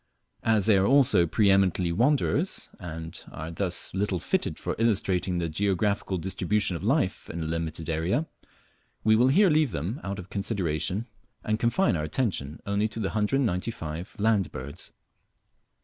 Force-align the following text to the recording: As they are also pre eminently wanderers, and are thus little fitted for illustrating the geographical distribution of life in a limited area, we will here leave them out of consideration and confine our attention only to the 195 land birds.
As 0.41 0.65
they 0.65 0.77
are 0.79 0.85
also 0.87 1.27
pre 1.27 1.51
eminently 1.51 1.91
wanderers, 1.91 2.69
and 2.79 3.23
are 3.31 3.51
thus 3.51 3.93
little 3.93 4.17
fitted 4.19 4.57
for 4.57 4.75
illustrating 4.79 5.37
the 5.37 5.47
geographical 5.47 6.17
distribution 6.17 6.75
of 6.75 6.83
life 6.83 7.29
in 7.29 7.43
a 7.43 7.45
limited 7.45 7.87
area, 7.87 8.25
we 9.03 9.15
will 9.15 9.27
here 9.27 9.51
leave 9.51 9.69
them 9.69 10.01
out 10.03 10.17
of 10.17 10.31
consideration 10.31 11.05
and 11.43 11.59
confine 11.59 11.95
our 11.95 12.03
attention 12.03 12.59
only 12.65 12.87
to 12.87 12.99
the 12.99 13.09
195 13.09 14.15
land 14.17 14.51
birds. 14.51 14.91